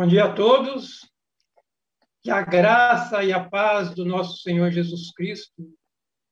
[0.00, 1.06] Bom dia a todos.
[2.22, 5.70] Que a graça e a paz do nosso Senhor Jesus Cristo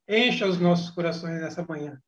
[0.08, 2.00] encha os nossos corações nessa manhã.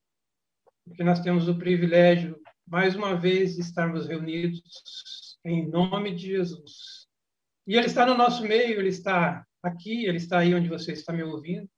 [0.87, 7.07] Porque nós temos o privilégio, mais uma vez, de estarmos reunidos em nome de Jesus.
[7.67, 11.13] E Ele está no nosso meio, Ele está aqui, Ele está aí onde você está
[11.13, 11.69] me ouvindo.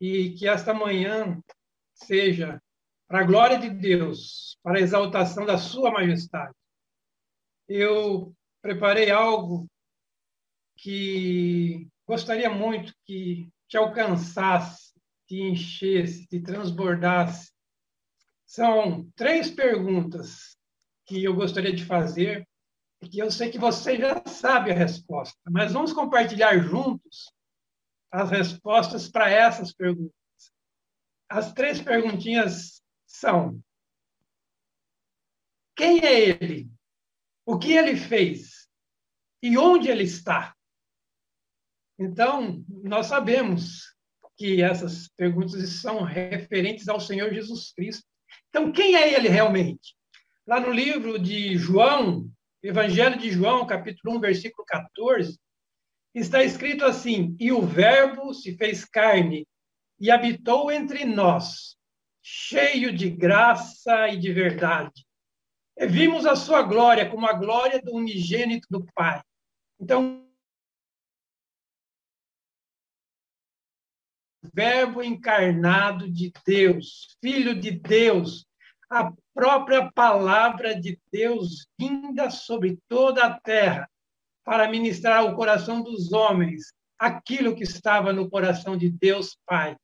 [0.00, 1.42] E que esta manhã
[1.94, 2.62] seja
[3.08, 6.54] para a glória de Deus, para a exaltação da Sua majestade.
[7.66, 8.32] Eu
[8.64, 9.70] preparei algo
[10.74, 14.94] que gostaria muito que te alcançasse,
[15.28, 17.52] te enchesse, te transbordasse.
[18.46, 20.56] São três perguntas
[21.04, 22.48] que eu gostaria de fazer,
[23.02, 27.30] e que eu sei que você já sabe a resposta, mas vamos compartilhar juntos
[28.10, 30.14] as respostas para essas perguntas.
[31.28, 33.62] As três perguntinhas são:
[35.76, 36.70] quem é ele?
[37.44, 38.53] O que ele fez?
[39.44, 40.56] E onde ele está?
[41.98, 43.94] Então, nós sabemos
[44.38, 48.06] que essas perguntas são referentes ao Senhor Jesus Cristo.
[48.48, 49.94] Então, quem é ele realmente?
[50.46, 52.26] Lá no livro de João,
[52.62, 55.38] Evangelho de João, capítulo 1, versículo 14,
[56.14, 59.46] está escrito assim: E o Verbo se fez carne
[60.00, 61.76] e habitou entre nós,
[62.22, 65.06] cheio de graça e de verdade.
[65.76, 69.20] E vimos a sua glória como a glória do unigênito do Pai.
[69.84, 70.26] Então,
[74.54, 78.46] Verbo encarnado de Deus, Filho de Deus,
[78.88, 83.86] a própria palavra de Deus vinda sobre toda a terra
[84.42, 89.76] para ministrar ao coração dos homens aquilo que estava no coração de Deus Pai.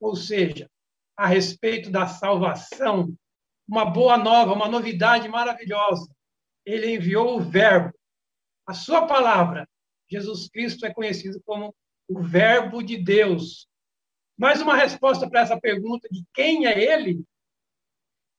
[0.00, 0.66] Ou seja,
[1.14, 3.14] a respeito da salvação
[3.68, 6.10] uma boa nova, uma novidade maravilhosa.
[6.64, 7.92] Ele enviou o Verbo,
[8.66, 9.68] a sua palavra.
[10.08, 11.74] Jesus Cristo é conhecido como
[12.08, 13.66] o Verbo de Deus.
[14.36, 17.24] Mais uma resposta para essa pergunta de quem é ele?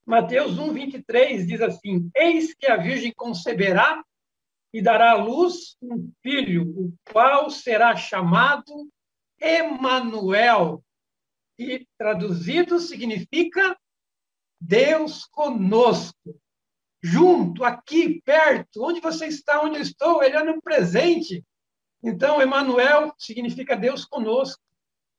[0.06, 4.04] Mateus 1, 23 diz assim: Eis que a Virgem conceberá
[4.74, 8.90] e dará à luz um filho, o qual será chamado
[9.40, 10.84] Emanuel,
[11.58, 13.78] e traduzido significa
[14.60, 16.40] Deus conosco,
[17.04, 21.44] junto, aqui, perto, onde você está, onde eu estou, ele é no presente.
[22.02, 24.62] Então, Emmanuel significa Deus conosco.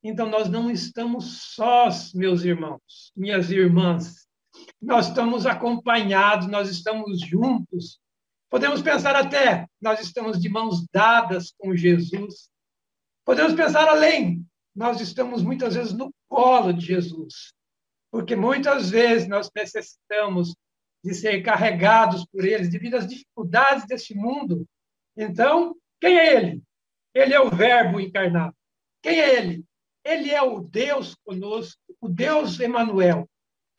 [0.02, 4.26] Então, nós não estamos sós, meus irmãos, minhas irmãs.
[4.80, 8.00] Nós estamos acompanhados, nós estamos juntos.
[8.48, 12.48] Podemos pensar até, nós estamos de mãos dadas com Jesus.
[13.24, 17.54] Podemos pensar além, nós estamos muitas vezes no colo de Jesus
[18.14, 20.54] porque muitas vezes nós necessitamos
[21.04, 24.66] de ser carregados por eles devido às dificuldades deste mundo.
[25.14, 26.62] Então, quem é ele?
[27.14, 28.56] Ele é o Verbo encarnado.
[29.02, 29.64] Quem é ele?
[30.02, 33.28] Ele é o Deus conosco, o Deus Emanuel.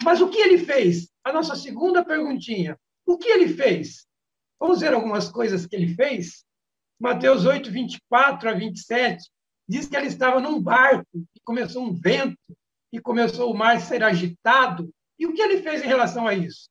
[0.04, 1.10] Mas o que ele fez?
[1.24, 2.78] A nossa segunda perguntinha.
[3.08, 4.06] O que ele fez?
[4.60, 6.46] Vamos ver algumas coisas que ele fez?
[7.00, 9.30] Mateus 8, 24 a 27
[9.68, 12.38] diz que ele estava num barco e começou um vento
[12.94, 14.94] e começou o mar a ser agitado.
[15.18, 16.70] E o que ele fez em relação a isso?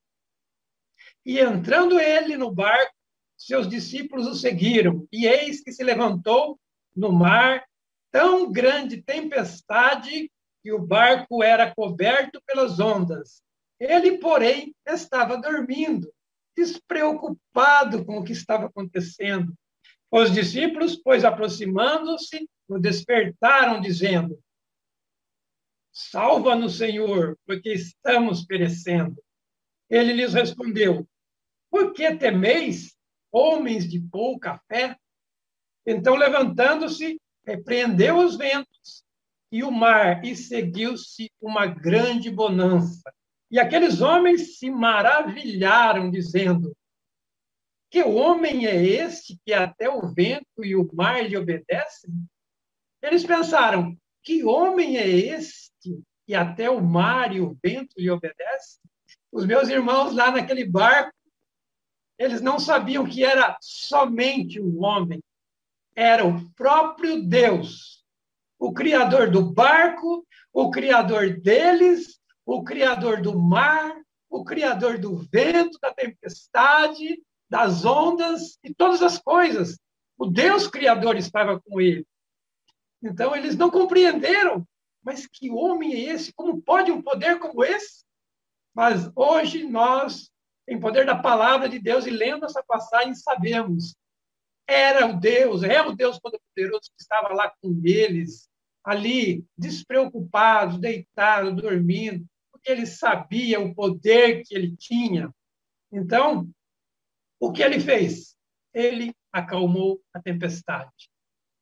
[1.25, 2.95] E entrando ele no barco,
[3.37, 5.07] seus discípulos o seguiram.
[5.13, 6.59] E eis que se levantou
[6.95, 7.65] no mar
[8.11, 10.31] tão grande tempestade
[10.63, 13.43] que o barco era coberto pelas ondas.
[13.79, 16.13] Ele, porém, estava dormindo,
[16.57, 19.53] despreocupado com o que estava acontecendo.
[20.11, 24.39] Os discípulos, pois aproximando-se, o despertaram, dizendo:
[25.93, 29.23] Salva-nos, Senhor, porque estamos perecendo.
[29.91, 31.07] Ele lhes respondeu:
[31.75, 32.95] Por que temeis,
[33.33, 34.97] homens de pouca fé?
[35.85, 39.03] Então, levantando-se, repreendeu os ventos
[39.51, 43.03] e o mar, e seguiu-se uma grande bonança.
[43.51, 46.77] E aqueles homens se maravilharam, dizendo:
[47.91, 52.15] Que homem é este que até o vento e o mar lhe obedecem?
[53.03, 55.73] Eles pensaram: Que homem é esse
[56.29, 58.81] e até o mar e o vento lhe obedecem?
[59.33, 61.13] Os meus irmãos lá naquele barco,
[62.19, 65.23] eles não sabiam que era somente um homem,
[65.95, 68.05] era o próprio Deus,
[68.59, 75.79] o criador do barco, o criador deles, o criador do mar, o criador do vento,
[75.81, 79.79] da tempestade, das ondas e todas as coisas.
[80.17, 82.07] O Deus criador estava com ele.
[83.03, 84.67] Então eles não compreenderam
[85.05, 86.33] mas que homem é esse?
[86.33, 88.05] Como pode um poder como esse?
[88.75, 90.31] Mas hoje nós,
[90.69, 93.95] em poder da palavra de Deus e lendo essa passagem, sabemos
[94.67, 98.49] era o Deus, é o Deus Todo-Poderoso que estava lá com eles,
[98.83, 105.31] ali, despreocupado, deitado, dormindo, porque ele sabia o poder que ele tinha.
[105.93, 106.49] Então,
[107.41, 108.37] o que ele fez?
[108.73, 111.11] Ele acalmou a tempestade.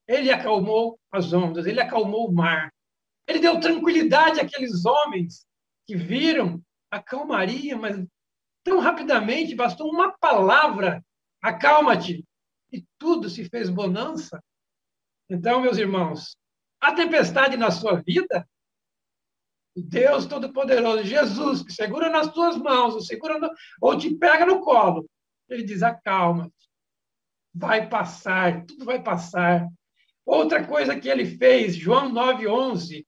[0.06, 2.72] Ele acalmou as ondas, ele acalmou o mar.
[3.26, 5.46] Ele deu tranquilidade àqueles homens
[5.86, 6.60] que viram
[6.90, 8.04] a calmaria, mas
[8.64, 11.04] tão rapidamente bastou uma palavra:
[11.40, 12.24] acalma-te,
[12.72, 14.42] e tudo se fez bonança.
[15.28, 16.36] Então, meus irmãos,
[16.80, 18.46] a tempestade na sua vida,
[19.76, 23.50] Deus Todo-Poderoso, Jesus, que segura nas tuas mãos, ou, segura no,
[23.80, 25.08] ou te pega no colo,
[25.48, 26.52] ele diz: acalma-te,
[27.54, 29.68] vai passar, tudo vai passar.
[30.24, 33.04] Outra coisa que ele fez, João 9,11,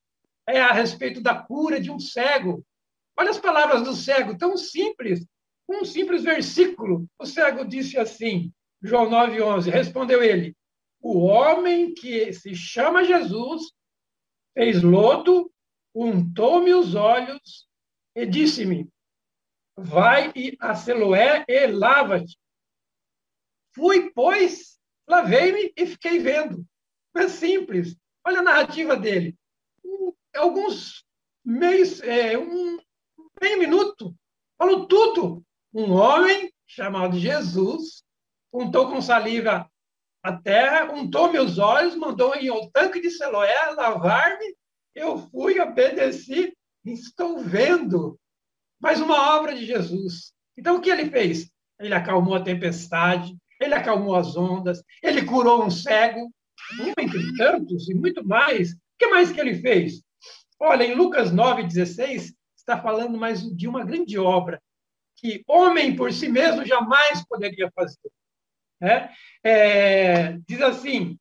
[0.49, 2.65] é a respeito da cura de um cego.
[3.17, 5.25] Olha as palavras do cego, tão simples.
[5.69, 7.07] Um simples versículo.
[7.19, 8.53] O cego disse assim,
[8.83, 10.55] João 9,11, respondeu ele,
[11.01, 13.73] o homem que se chama Jesus
[14.55, 15.53] fez lodo,
[15.95, 17.69] untou-me os olhos
[18.15, 18.89] e disse-me,
[19.77, 22.39] vai a Siloé e lava-te.
[23.75, 24.79] Fui, pois,
[25.09, 26.65] lavei-me e fiquei vendo.
[27.17, 27.97] É simples.
[28.25, 29.37] Olha a narrativa dele.
[30.35, 31.05] Alguns
[31.45, 32.79] meios, é, um
[33.41, 34.15] meio minuto,
[34.57, 35.45] falou tudo.
[35.75, 38.05] Um homem chamado Jesus
[38.53, 39.69] untou com saliva
[40.23, 44.55] a terra, untou meus olhos, mandou em um tanque de Siloé lavar-me.
[44.95, 48.17] Eu fui, obedeci, estou vendo.
[48.81, 50.33] Mais uma obra de Jesus.
[50.57, 51.51] Então, o que ele fez?
[51.81, 56.33] Ele acalmou a tempestade, ele acalmou as ondas, ele curou um cego,
[56.81, 58.75] um entre tantos e muito mais.
[58.75, 60.05] O que mais que ele fez?
[60.61, 64.63] Olha, em Lucas 9,16, está falando mais de uma grande obra
[65.17, 68.11] que homem por si mesmo jamais poderia fazer.
[68.81, 69.09] É,
[69.43, 71.19] é, diz assim: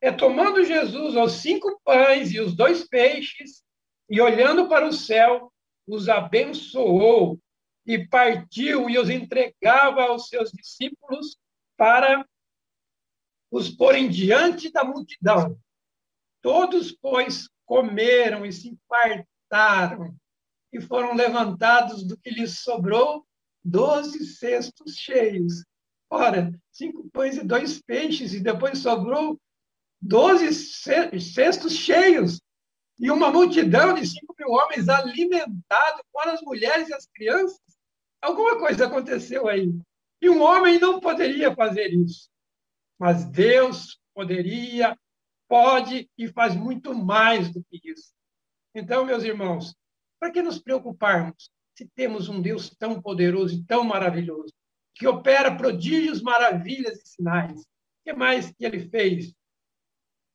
[0.00, 3.62] é tomando Jesus os cinco pães e os dois peixes,
[4.10, 5.52] e olhando para o céu,
[5.86, 7.38] os abençoou
[7.86, 11.36] e partiu e os entregava aos seus discípulos
[11.76, 12.26] para
[13.50, 15.58] os porem diante da multidão.
[16.40, 20.14] Todos, pois, comeram e se fartaram
[20.72, 23.26] e foram levantados do que lhes sobrou
[23.64, 25.64] doze cestos cheios.
[26.10, 29.40] Ora, cinco pães e dois peixes, e depois sobrou
[30.00, 32.40] doze cestos cheios,
[32.98, 37.60] e uma multidão de cinco mil homens alimentados, fora as mulheres e as crianças.
[38.20, 39.72] Alguma coisa aconteceu aí.
[40.20, 42.30] E um homem não poderia fazer isso.
[42.98, 44.96] Mas Deus poderia,
[45.48, 48.12] pode e faz muito mais do que isso.
[48.74, 49.74] Então, meus irmãos,
[50.22, 54.54] para que nos preocuparmos se temos um Deus tão poderoso e tão maravilhoso?
[54.94, 57.62] que opera prodígios, maravilhas e sinais.
[57.62, 57.66] O
[58.04, 59.34] que mais que ele fez?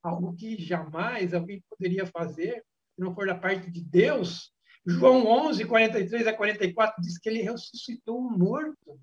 [0.03, 4.51] Algo que jamais alguém poderia fazer, se não for da parte de Deus.
[4.85, 8.99] João 11, 43 a 44 diz que ele ressuscitou um morto.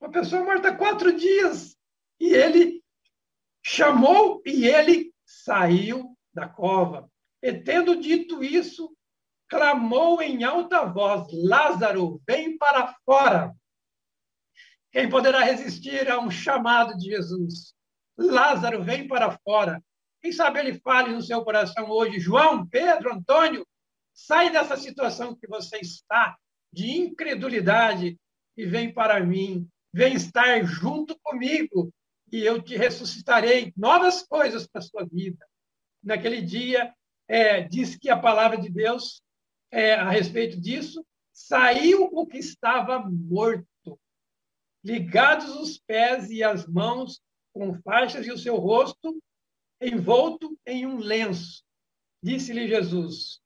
[0.00, 1.76] Uma pessoa morta há quatro dias.
[2.18, 2.82] E ele
[3.64, 7.08] chamou e ele saiu da cova.
[7.40, 8.92] E tendo dito isso,
[9.52, 13.54] clamou em alta voz: Lázaro, vem para fora.
[14.90, 17.74] Quem poderá resistir a um chamado de Jesus?
[18.16, 19.82] Lázaro, vem para fora.
[20.22, 23.66] Quem sabe ele fale no seu coração hoje, João, Pedro, Antônio,
[24.14, 26.34] sai dessa situação que você está
[26.72, 28.18] de incredulidade
[28.56, 29.68] e vem para mim.
[29.92, 31.92] Vem estar junto comigo
[32.30, 35.44] e eu te ressuscitarei novas coisas para a sua vida.
[36.02, 36.94] Naquele dia,
[37.28, 39.22] é, diz que a palavra de Deus,
[39.72, 43.66] é, a respeito disso, saiu o que estava morto
[44.84, 47.20] ligados os pés e as mãos
[47.52, 49.22] com faixas e o seu rosto
[49.80, 51.64] envolto em um lenço.
[52.22, 53.40] Disse-lhe Jesus: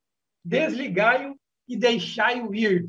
[0.44, 2.88] Desligai-o e deixai-o ir.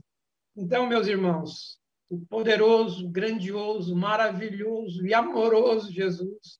[0.55, 1.79] Então, meus irmãos,
[2.09, 6.59] o poderoso, grandioso, maravilhoso e amoroso Jesus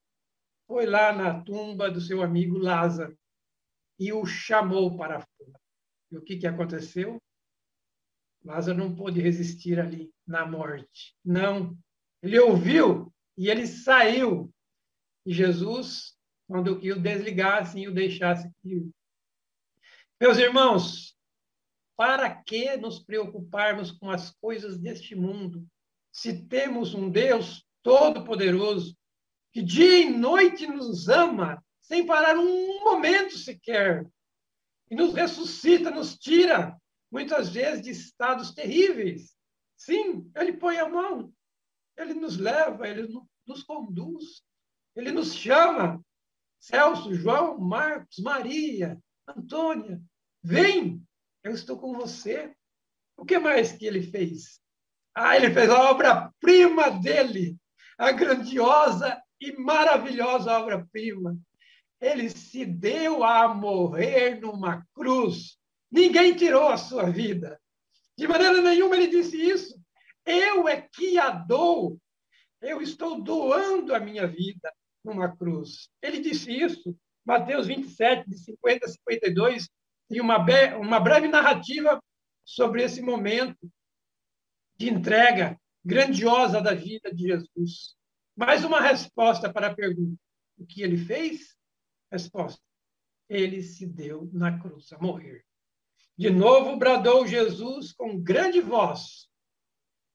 [0.68, 3.18] foi lá na tumba do seu amigo Lázaro
[3.98, 5.60] e o chamou para fora.
[6.12, 7.22] E o que, que aconteceu?
[8.44, 11.16] Lázaro não pôde resistir ali na morte.
[11.24, 11.78] Não.
[12.22, 14.54] Ele ouviu e ele saiu.
[15.26, 18.90] E Jesus mandou que o desligasse e o deixasse ir.
[20.20, 21.16] Meus irmãos,
[21.98, 25.68] para que nos preocuparmos com as coisas deste mundo,
[26.12, 28.96] se temos um Deus todo-poderoso
[29.52, 34.08] que dia e noite nos ama, sem parar um momento sequer,
[34.90, 36.80] e nos ressuscita, nos tira
[37.12, 39.36] muitas vezes de estados terríveis.
[39.76, 41.32] Sim, ele põe a mão,
[41.98, 43.08] ele nos leva, ele
[43.46, 44.44] nos conduz.
[44.96, 46.04] Ele nos chama,
[46.60, 50.02] Celso, João, Marcos, Maria, Antônia,
[50.42, 51.04] vem,
[51.44, 52.54] eu estou com você.
[53.16, 54.60] O que mais que ele fez?
[55.14, 57.56] Ah, ele fez a obra-prima dele,
[57.98, 61.38] a grandiosa e maravilhosa obra-prima.
[62.00, 65.58] Ele se deu a morrer numa cruz.
[65.92, 67.60] Ninguém tirou a sua vida.
[68.18, 69.80] De maneira nenhuma ele disse isso.
[70.26, 72.00] Eu é que a dou.
[72.62, 74.72] Eu estou doando a minha vida
[75.04, 75.90] numa cruz.
[76.02, 79.70] Ele disse isso, Mateus 27, de 50 a 52,
[80.10, 80.38] e uma,
[80.78, 82.02] uma breve narrativa
[82.46, 83.70] sobre esse momento
[84.78, 87.96] de entrega grandiosa da vida de Jesus.
[88.36, 90.18] Mais uma resposta para a pergunta:
[90.58, 91.57] o que ele fez?
[92.12, 92.62] Resposta:
[93.30, 95.46] ele se deu na cruz a morrer.
[96.18, 99.30] De novo bradou Jesus com grande voz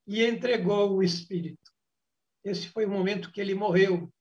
[0.06, 1.70] e entregou o Espírito.
[2.44, 4.12] Esse foi o momento que ele morreu,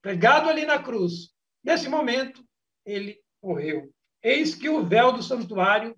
[0.00, 1.34] pregado ali na cruz.
[1.62, 2.46] Nesse momento,
[2.84, 3.92] ele morreu.
[4.22, 5.96] Eis que o véu do santuário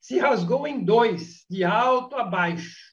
[0.00, 2.92] se rasgou em dois, de alto a baixo.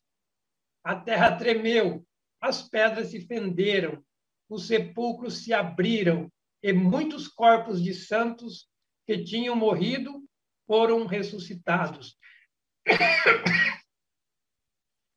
[0.83, 2.05] A terra tremeu,
[2.39, 4.03] as pedras se fenderam,
[4.47, 8.69] os sepulcros se abriram, e muitos corpos de santos
[9.05, 10.23] que tinham morrido
[10.67, 12.17] foram ressuscitados.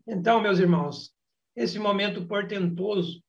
[0.06, 1.14] Então, meus irmãos,
[1.54, 3.22] esse momento portentoso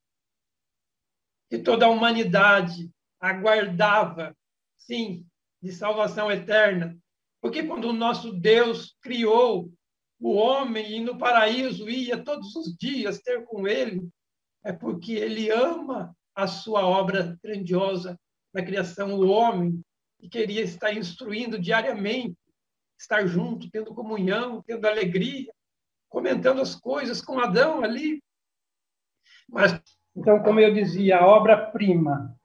[1.50, 2.90] que toda a humanidade
[3.20, 4.36] aguardava,
[4.78, 5.26] sim,
[5.62, 6.98] de salvação eterna,
[7.42, 9.72] porque quando o nosso Deus criou
[10.20, 14.10] o homem e no paraíso ia todos os dias ter com ele,
[14.64, 18.20] é porque ele ama a sua obra grandiosa
[18.54, 19.84] da criação, o homem,
[20.20, 22.38] e queria estar instruindo diariamente,
[23.00, 25.52] estar junto, tendo comunhão, tendo alegria,
[26.10, 28.24] comentando as coisas com Adão ali.
[29.50, 29.80] Mas,
[30.16, 32.36] então, como eu dizia, a obra-prima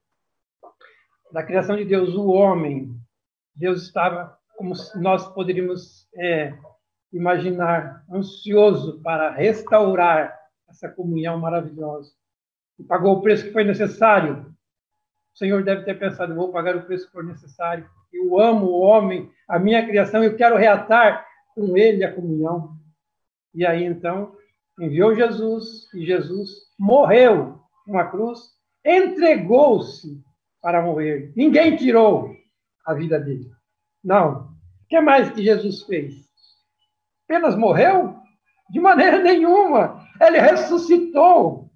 [1.30, 2.98] da criação de Deus, o homem,
[3.54, 6.58] Deus estava, como nós poderíamos é,
[7.12, 10.36] imaginar, ansioso para restaurar
[10.68, 12.12] essa comunhão maravilhosa.
[12.78, 14.46] E pagou o preço que foi necessário.
[15.34, 17.88] O Senhor deve ter pensado: vou pagar o preço que for necessário.
[18.12, 22.76] Eu amo o homem, a minha criação, eu quero reatar com ele a comunhão.
[23.54, 24.32] E aí então
[24.80, 28.38] enviou Jesus e Jesus morreu numa cruz,
[28.84, 30.22] entregou-se
[30.62, 31.32] para morrer.
[31.36, 32.34] Ninguém tirou
[32.86, 33.50] a vida dele.
[34.04, 34.42] Não.
[34.84, 36.28] O que mais que Jesus fez?
[37.28, 38.16] apenas morreu?
[38.70, 40.02] De maneira nenhuma.
[40.18, 41.67] Ele ressuscitou.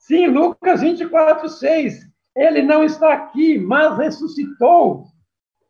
[0.00, 2.00] Sim, Lucas 24, 6.
[2.34, 5.04] Ele não está aqui, mas ressuscitou.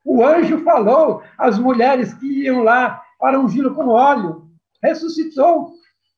[0.04, 4.48] O anjo falou às mulheres que iam lá para ungí-lo com óleo.
[4.82, 5.72] Ressuscitou.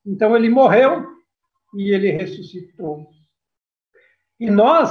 [0.07, 1.07] Então ele morreu
[1.75, 3.07] e ele ressuscitou.
[4.39, 4.91] E nós,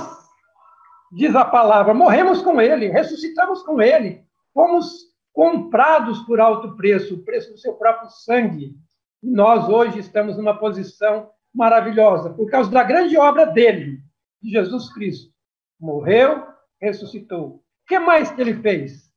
[1.11, 4.23] diz a palavra, morremos com ele, ressuscitamos com ele,
[4.53, 8.75] fomos comprados por alto preço, o preço do seu próprio sangue.
[9.21, 13.99] E nós hoje estamos numa posição maravilhosa, por causa da grande obra dele,
[14.41, 15.31] de Jesus Cristo.
[15.79, 16.45] Morreu,
[16.79, 17.47] ressuscitou.
[17.47, 19.11] O que mais que ele fez?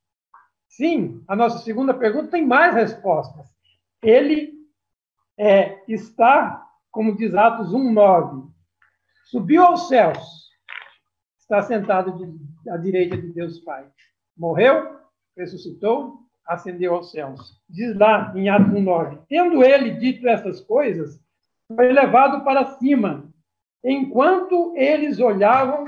[0.68, 3.46] Sim, a nossa segunda pergunta tem mais respostas.
[4.02, 4.52] Ele
[5.38, 8.48] é, está, como diz Atos 1,9,
[9.26, 10.50] subiu aos céus,
[11.38, 13.86] está sentado de, à direita de Deus Pai.
[14.36, 14.98] Morreu,
[15.36, 17.62] ressuscitou, ascendeu aos céus.
[17.68, 21.20] Diz lá em Atos 1,9: Tendo ele dito essas coisas,
[21.68, 23.28] foi levado para cima,
[23.83, 25.85] enquanto eles olhavam,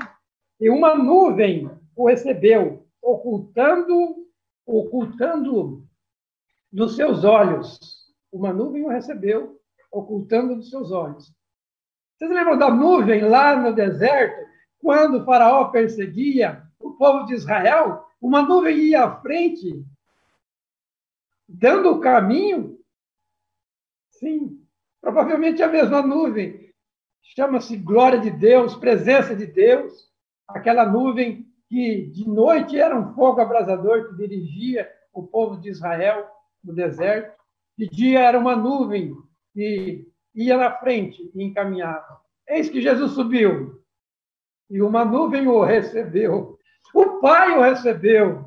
[0.59, 4.27] e uma nuvem o recebeu, ocultando,
[4.65, 5.83] ocultando
[6.71, 7.79] dos seus olhos.
[8.31, 9.59] Uma nuvem o recebeu,
[9.91, 11.33] ocultando dos seus olhos.
[12.15, 14.47] Vocês lembram da nuvem lá no deserto,
[14.79, 18.03] quando o faraó perseguia o povo de Israel?
[18.19, 19.85] Uma nuvem ia à frente,
[21.47, 22.79] dando o caminho.
[24.09, 24.66] Sim,
[25.07, 26.69] provavelmente a mesma nuvem.
[27.33, 30.11] Chama-se glória de Deus, presença de Deus.
[30.45, 36.27] Aquela nuvem que de noite era um fogo abrasador que dirigia o povo de Israel
[36.61, 37.41] no deserto.
[37.77, 39.15] De dia era uma nuvem
[39.53, 42.19] que ia na frente e encaminhava.
[42.45, 43.81] Eis que Jesus subiu
[44.69, 46.59] e uma nuvem o recebeu
[46.93, 48.45] o Pai o recebeu,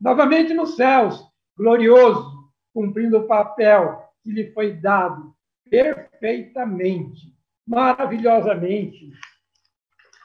[0.00, 1.22] novamente nos céus,
[1.56, 5.33] glorioso, cumprindo o papel que lhe foi dado
[5.68, 7.34] perfeitamente,
[7.66, 9.10] maravilhosamente.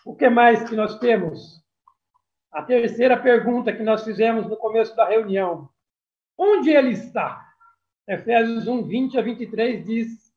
[0.05, 1.63] O que mais que nós temos?
[2.51, 5.69] A terceira pergunta que nós fizemos no começo da reunião.
[6.38, 7.48] Onde ele está?
[8.08, 10.34] Efésios 1, 20 a 23 diz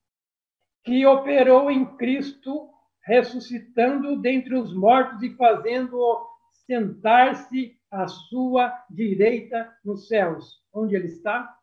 [0.84, 2.68] que operou em Cristo
[3.02, 6.26] ressuscitando dentre os mortos e fazendo-o
[6.66, 10.62] sentar-se à sua direita nos céus.
[10.72, 11.56] Onde ele está?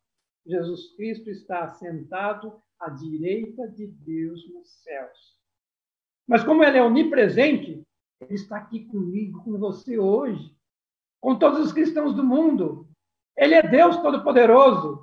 [0.46, 5.38] Jesus Cristo está sentado à direita de Deus nos céus.
[6.28, 7.84] Mas como ele é onipresente,
[8.22, 10.56] ele está aqui comigo, com você hoje,
[11.22, 12.88] com todos os cristãos do mundo.
[13.38, 15.02] Ele é Deus Todo-Poderoso.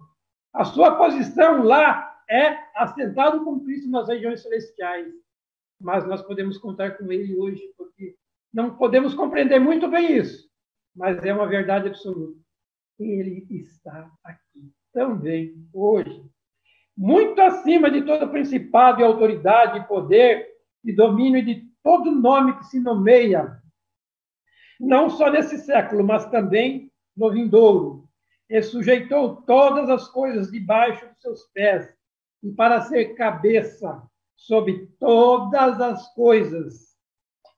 [0.52, 5.12] A sua posição lá é assentado com Cristo nas regiões celestiais.
[5.80, 8.16] Mas nós podemos contar com ele hoje, porque
[8.52, 10.48] não podemos compreender muito bem isso,
[10.94, 12.40] mas é uma verdade absoluta.
[12.98, 16.24] Ele está aqui também hoje.
[16.96, 20.48] Muito acima de todo principado e autoridade, e poder
[20.82, 23.60] e domínio de todo nome que se nomeia,
[24.80, 28.08] não só nesse século, mas também no vindouro.
[28.48, 31.92] E sujeitou todas as coisas debaixo dos seus pés,
[32.42, 34.02] e para ser cabeça
[34.36, 36.96] sobre todas as coisas,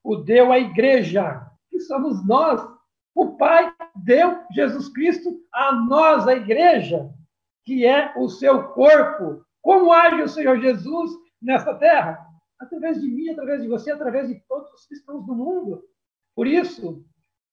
[0.03, 2.67] o deu à igreja, que somos nós.
[3.15, 7.11] O Pai deu Jesus Cristo a nós, a igreja,
[7.69, 9.45] que é o seu corpo.
[9.61, 11.11] Como age o Senhor Jesus
[11.41, 12.19] nessa terra?
[12.59, 15.85] Através de mim, através de você, através de todos os cristãos do mundo.
[16.35, 17.05] Por isso,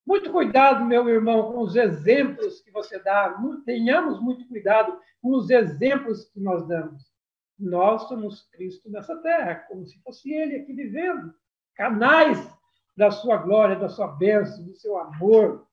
[0.08, 3.38] muito cuidado, meu irmão, com os exemplos que você dá.
[3.66, 7.04] Tenhamos muito cuidado com os exemplos que nós damos.
[7.60, 11.34] Nós somos Cristo nessa terra, como se fosse Ele aqui vivendo.
[11.76, 12.40] Canais
[12.96, 15.65] da sua glória, da sua bênção, do seu amor,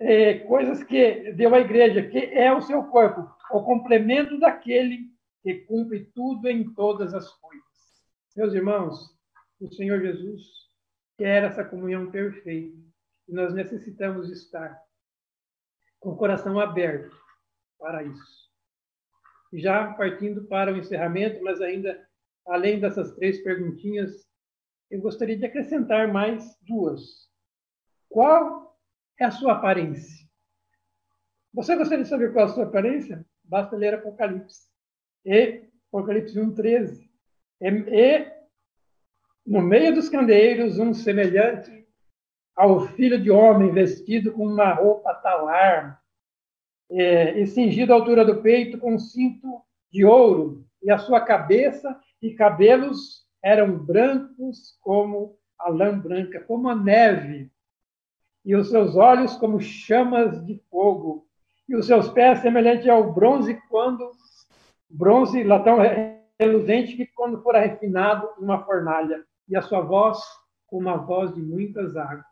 [0.00, 5.10] é, coisas que deu à igreja, que é o seu corpo, o complemento daquele
[5.42, 7.66] que cumpre tudo em todas as coisas.
[8.36, 9.16] Meus irmãos,
[9.60, 10.42] o Senhor Jesus
[11.16, 12.76] quer essa comunhão perfeita
[13.28, 14.80] e nós necessitamos estar
[15.98, 17.16] com o coração aberto
[17.78, 18.48] para isso.
[19.52, 22.06] Já partindo para o encerramento, mas ainda
[22.46, 24.26] além dessas três perguntinhas,
[24.90, 27.28] eu gostaria de acrescentar mais duas.
[28.08, 28.67] Qual
[29.18, 30.26] é a sua aparência.
[31.52, 33.24] Você gostaria de saber qual é a sua aparência?
[33.42, 34.68] Basta ler Apocalipse.
[35.24, 37.08] E Apocalipse 1,13.
[37.60, 38.32] E, e
[39.46, 41.86] no meio dos candeeiros, um semelhante
[42.54, 46.02] ao filho de homem, vestido com uma roupa talar,
[46.90, 51.20] é, e cingido à altura do peito com um cinto de ouro, e a sua
[51.20, 57.50] cabeça e cabelos eram brancos como a lã branca, como a neve,
[58.48, 61.28] e os seus olhos como chamas de fogo,
[61.68, 64.10] e os seus pés semelhante ao bronze quando
[64.88, 65.76] bronze latão
[66.40, 70.18] reluzente que quando for refinado numa fornalha, e a sua voz
[70.66, 72.24] como uma voz de muitas águas.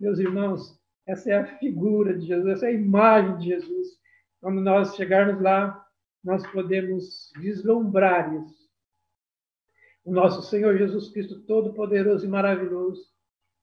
[0.00, 4.00] Meus irmãos, essa é a figura de Jesus, essa é a imagem de Jesus.
[4.40, 5.80] Quando nós chegarmos lá,
[6.24, 8.68] nós podemos vislumbrar isso.
[10.04, 13.00] O nosso Senhor Jesus Cristo, todo-poderoso e maravilhoso,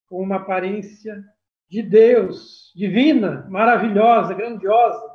[0.08, 1.22] com uma aparência
[1.74, 5.12] de Deus, divina, maravilhosa, grandiosa.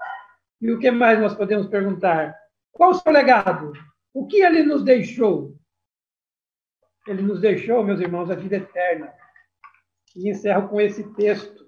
[0.61, 2.37] E o que mais nós podemos perguntar?
[2.73, 3.73] Qual o seu legado?
[4.13, 5.57] O que ele nos deixou?
[7.07, 9.13] Ele nos deixou, meus irmãos, a vida eterna.
[10.17, 11.65] E encerro com esse texto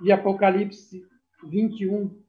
[0.00, 1.00] de Apocalipse
[1.44, 2.20] 21.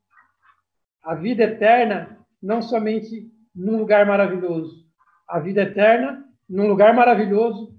[1.02, 4.86] A vida eterna, não somente num lugar maravilhoso,
[5.28, 7.76] a vida eterna num lugar maravilhoso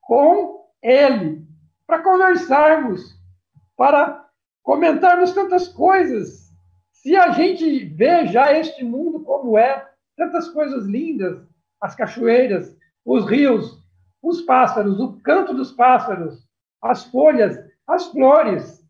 [0.00, 1.46] com Ele,
[1.86, 3.21] para conversarmos,
[3.82, 4.28] para
[4.62, 6.54] comentarmos tantas coisas.
[6.92, 11.44] Se a gente vê já este mundo como é, tantas coisas lindas,
[11.80, 13.82] as cachoeiras, os rios,
[14.22, 16.48] os pássaros, o canto dos pássaros,
[16.80, 18.88] as folhas, as flores,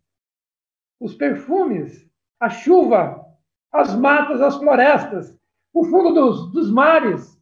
[1.00, 2.06] os perfumes,
[2.38, 3.24] a chuva,
[3.72, 5.34] as matas, as florestas,
[5.72, 7.40] o fundo dos, dos mares.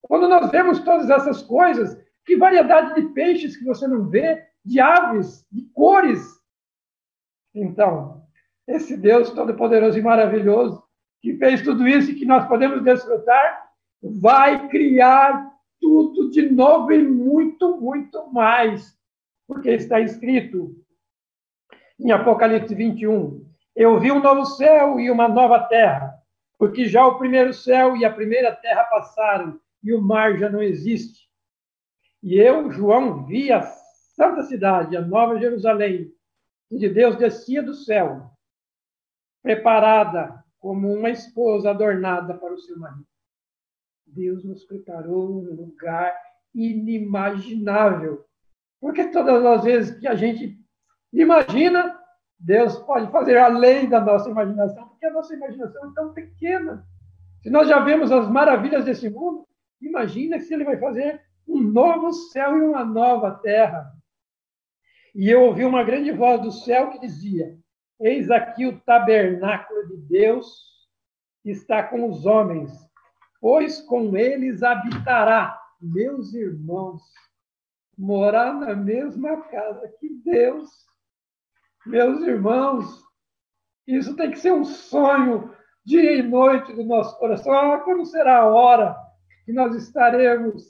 [0.00, 4.80] Quando nós vemos todas essas coisas, que variedade de peixes que você não vê, de
[4.80, 6.39] aves, de cores,
[7.54, 8.22] então,
[8.66, 10.82] esse Deus todo-poderoso e maravilhoso,
[11.20, 13.70] que fez tudo isso e que nós podemos desfrutar,
[14.02, 18.96] vai criar tudo de novo e muito, muito mais.
[19.46, 20.76] Porque está escrito
[21.98, 26.14] em Apocalipse 21: Eu vi um novo céu e uma nova terra,
[26.58, 30.62] porque já o primeiro céu e a primeira terra passaram e o mar já não
[30.62, 31.28] existe.
[32.22, 33.62] E eu, João, vi a
[34.14, 36.12] santa cidade, a nova Jerusalém,
[36.78, 38.30] de Deus descia do céu,
[39.42, 43.06] preparada como uma esposa adornada para o seu marido.
[44.06, 46.14] Deus nos preparou um lugar
[46.54, 48.24] inimaginável.
[48.80, 50.58] Porque todas as vezes que a gente
[51.12, 51.98] imagina,
[52.38, 56.86] Deus pode fazer além da nossa imaginação, porque a nossa imaginação é tão pequena.
[57.42, 59.46] Se nós já vemos as maravilhas desse mundo,
[59.80, 63.92] imagina se ele vai fazer um novo céu e uma nova terra.
[65.14, 67.58] E eu ouvi uma grande voz do céu que dizia:
[68.00, 70.46] Eis aqui o tabernáculo de Deus
[71.44, 72.72] está com os homens,
[73.40, 77.02] pois com eles habitará, meus irmãos,
[77.96, 80.70] morar na mesma casa que Deus.
[81.86, 83.02] Meus irmãos,
[83.86, 87.52] isso tem que ser um sonho dia e noite do nosso coração.
[87.52, 88.96] Ah, quando será a hora
[89.44, 90.62] que nós estaremos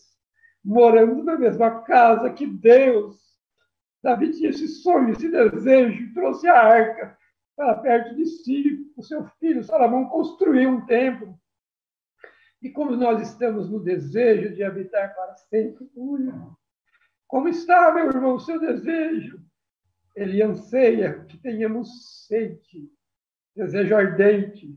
[0.65, 3.30] morando na mesma casa que Deus?
[4.03, 7.19] Davi tinha esse sonho, esse desejo, trouxe a arca
[7.55, 8.91] para perto de si.
[8.97, 11.39] O seu filho Salomão construiu um templo.
[12.63, 15.91] E como nós estamos no desejo de habitar para sempre.
[17.27, 19.41] Como está, meu irmão, o seu desejo?
[20.17, 22.91] Ele anseia que tenhamos sede,
[23.55, 24.75] desejo ardente,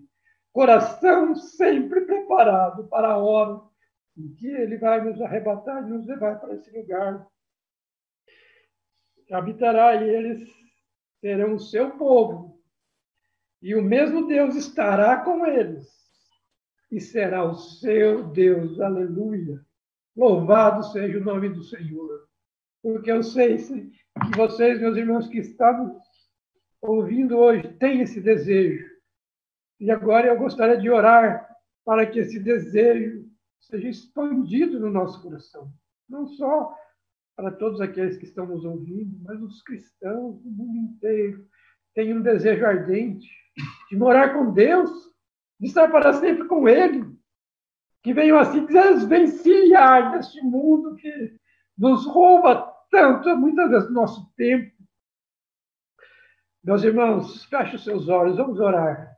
[0.51, 3.61] coração sempre preparado para a hora
[4.15, 7.27] em que Ele vai nos arrebatar e nos levar para esse lugar.
[9.31, 10.49] Habitará eles
[11.19, 12.59] serão o seu povo,
[13.61, 15.87] e o mesmo Deus estará com eles,
[16.91, 18.79] e será o seu Deus.
[18.79, 19.65] Aleluia!
[20.15, 22.27] Louvado seja o nome do Senhor.
[22.81, 25.99] Porque eu sei que vocês, meus irmãos que estão
[26.81, 28.93] ouvindo hoje, têm esse desejo
[29.83, 31.45] e agora eu gostaria de orar
[31.83, 35.73] para que esse desejo seja expandido no nosso coração.
[36.07, 36.73] Não só
[37.35, 41.47] para todos aqueles que estão nos ouvindo, mas os cristãos do mundo inteiro
[41.93, 43.27] têm um desejo ardente
[43.89, 44.89] de morar com Deus,
[45.59, 47.05] de estar para sempre com Ele,
[48.03, 51.37] que venham assim desvencilhar deste mundo que
[51.77, 54.71] nos rouba tanto, muitas vezes, nosso tempo.
[56.63, 59.13] Meus irmãos, feche os seus olhos, vamos orar.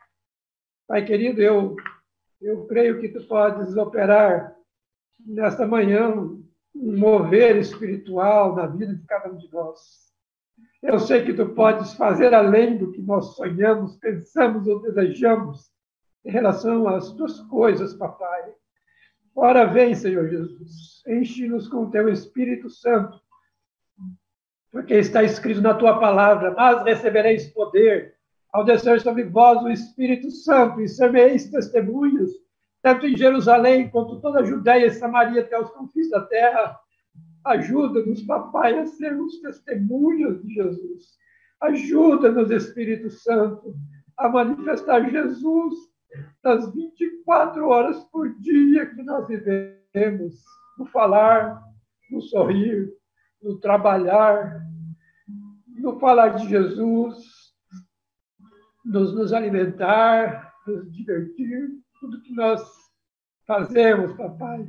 [0.88, 1.76] Pai querido, eu,
[2.42, 4.56] eu creio que tu podes operar
[5.20, 6.14] nesta manhã
[6.76, 10.06] um mover espiritual na vida de cada um de nós.
[10.84, 15.72] Eu sei que tu podes fazer além do que nós sonhamos, pensamos ou desejamos
[16.24, 18.54] em relação às tuas coisas, papai.
[19.36, 23.20] Ora, vem, Senhor Jesus, enche-nos com o teu Espírito Santo,
[24.72, 28.16] porque está escrito na tua palavra: mas recebereis poder
[28.54, 32.32] ao descer sobre vós o Espírito Santo, e semeis testemunhas,
[32.86, 36.80] tanto em Jerusalém quanto toda a Judéia e Samaria até os confins da terra.
[37.44, 41.18] Ajuda-nos, papai, a sermos testemunhas de Jesus.
[41.62, 43.74] Ajuda-nos, Espírito Santo,
[44.16, 45.74] a manifestar Jesus
[46.44, 50.44] nas 24 horas por dia que nós vivemos,
[50.78, 51.60] no falar,
[52.12, 52.94] no sorrir,
[53.42, 54.62] no trabalhar,
[55.80, 57.18] no falar de Jesus,
[58.86, 62.62] nos, nos alimentar, nos divertir, tudo que nós
[63.48, 64.68] fazemos, papai,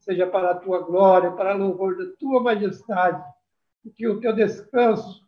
[0.00, 3.22] seja para a tua glória, para louvor da tua majestade,
[3.84, 5.26] e que o teu descanso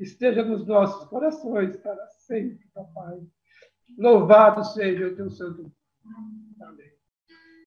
[0.00, 3.20] esteja nos nossos corações para sempre, papai.
[3.96, 5.72] Louvado seja o teu santo
[6.58, 6.93] nome.